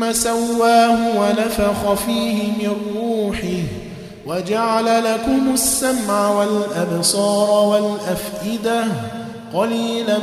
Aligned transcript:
ثم 0.00 0.12
سواه 0.12 1.18
ونفخ 1.18 1.94
فيه 1.94 2.42
من 2.42 2.76
روحه 2.96 3.62
وجعل 4.26 5.04
لكم 5.04 5.50
السمع 5.54 6.30
والأبصار 6.30 7.68
والأفئدة 7.68 8.84
قليلا 9.54 10.18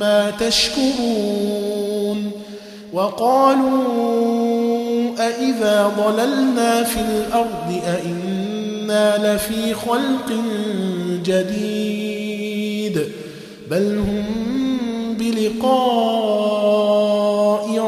ما 0.00 0.30
تشكرون 0.30 2.30
وقالوا 2.92 3.86
أئذا 5.18 5.92
ضللنا 5.98 6.84
في 6.84 7.00
الأرض 7.00 7.80
أئنا 7.86 9.34
لفي 9.34 9.74
خلق 9.74 10.32
جديد 11.24 13.02
بل 13.70 13.98
هم 13.98 14.24
بلقاء 15.18 17.15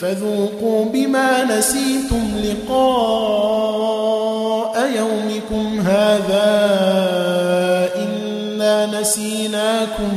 فذوقوا 0.00 0.84
بما 0.84 1.58
نسيتم 1.58 2.22
لقاء 2.44 3.96
يومكم 4.96 5.80
هذا 5.80 6.48
إنا 7.96 9.00
نسيناكم 9.00 10.12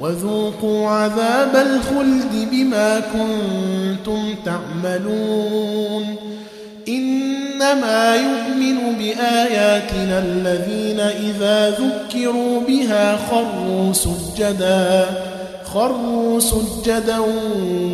وذوقوا 0.00 0.88
عذاب 0.88 1.56
الخلد 1.56 2.48
بما 2.52 3.00
كنتم 3.00 4.34
تعملون 4.44 6.16
إنما 6.88 8.16
يؤمن 8.16 8.94
بآياتنا 8.98 10.18
الذين 10.18 11.00
إذا 11.00 11.70
ذكروا 11.70 12.60
بها 12.60 13.18
خروا 13.30 13.92
سجدا 13.92 15.06
خروا 15.74 16.40
سجدا 16.40 17.18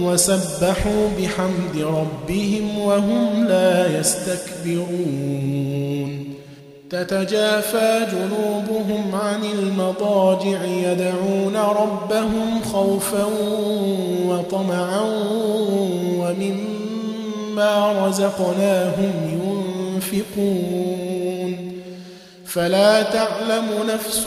وسبحوا 0.02 1.08
بحمد 1.18 1.76
ربهم 1.76 2.78
وهم 2.78 3.44
لا 3.44 4.00
يستكبرون. 4.00 5.52
تتجافى 6.90 8.06
جنوبهم 8.12 9.14
عن 9.14 9.44
المضاجع 9.44 10.64
يدعون 10.64 11.56
ربهم 11.56 12.62
خوفا 12.72 13.26
وطمعا 14.28 15.04
ومما 16.18 17.72
رزقناهم 18.06 19.12
ينفقون. 20.02 21.72
فلا 22.46 23.02
تعلم 23.02 23.64
نفس 23.94 24.26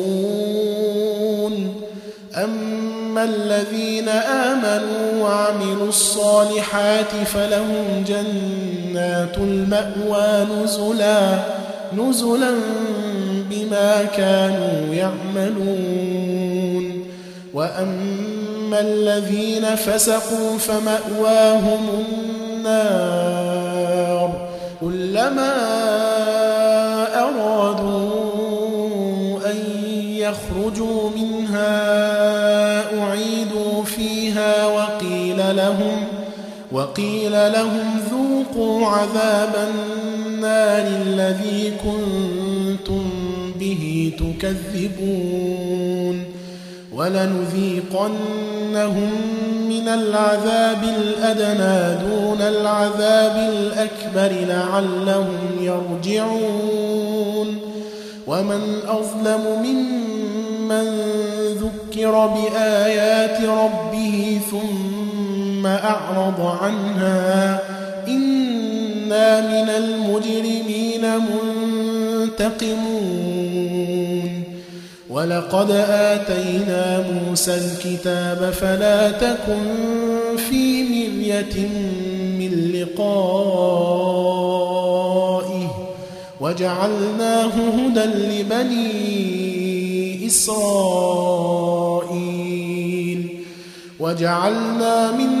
أما 3.21 3.29
الذين 3.35 4.09
آمنوا 4.09 5.23
وعملوا 5.23 5.87
الصالحات 5.87 7.11
فلهم 7.25 8.03
جنات 8.07 9.37
المأوى 9.37 10.47
نزلا 10.55 11.39
نزلا 11.97 12.51
بما 13.49 14.03
كانوا 14.17 14.93
يعملون. 14.93 16.31
وأما 17.53 18.79
الذين 18.79 19.75
فسقوا 19.75 20.57
فمأواهم 20.57 22.05
النار 22.57 24.31
كلما 24.81 25.53
أرادوا 27.15 28.11
أن 29.45 29.57
يخرجوا 30.07 31.09
منها 31.09 32.20
لهم 35.55 36.03
وقيل 36.71 37.31
لهم 37.31 37.99
ذوقوا 38.11 38.87
عذاب 38.87 39.55
النار 39.69 40.87
الذي 40.87 41.73
كنتم 41.83 43.09
به 43.59 44.13
تكذبون 44.19 46.23
ولنذيقنهم 46.93 49.11
من 49.69 49.87
العذاب 49.87 50.83
الأدنى 50.83 51.95
دون 52.09 52.41
العذاب 52.41 53.53
الأكبر 53.53 54.45
لعلهم 54.47 55.37
يرجعون 55.61 57.57
ومن 58.27 58.79
أظلم 58.87 59.41
ممن 59.63 60.87
ذكر 61.55 62.27
بآيات 62.27 63.41
ربه 63.41 64.39
ثم 64.51 65.00
أعرض 65.65 66.57
عنها. 66.61 67.61
إنا 68.07 69.41
من 69.41 69.69
المجرمين 69.69 71.05
منتقمون. 72.25 74.43
ولقد 75.09 75.71
آتينا 75.89 77.03
موسى 77.11 77.55
الكتاب 77.55 78.51
فلا 78.51 79.11
تكن 79.11 79.65
في 80.49 80.83
مرية 80.83 81.67
من 82.39 82.71
لقائه. 82.71 83.01
وجعلناه 86.41 87.47
هدى 87.47 88.03
لبني 88.03 88.91
إسرائيل. 90.27 90.61
وجعلنا 93.99 95.11
منهم 95.11 95.40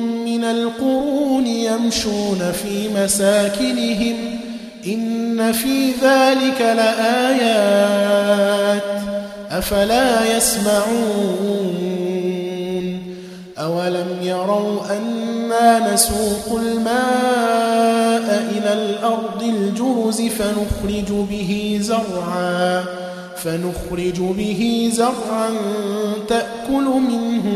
من 0.41 0.47
القرون 0.47 1.47
يمشون 1.47 2.51
في 2.51 2.89
مساكنهم 2.95 4.15
إن 4.87 5.51
في 5.51 5.91
ذلك 5.91 6.61
لآيات 6.61 8.01
أفلا 9.51 10.37
يسمعون 10.37 11.81
أولم 13.57 14.07
يروا 14.21 14.79
أنا 14.97 15.93
نسوق 15.93 16.59
الماء 16.59 18.43
إلى 18.57 18.73
الأرض 18.73 19.43
الجرز 19.43 20.21
فنخرج 20.21 21.11
به 21.29 21.79
زرعا 21.81 22.83
فنخرج 23.35 24.19
به 24.19 24.89
زرعا 24.93 25.49
منه 25.49 26.60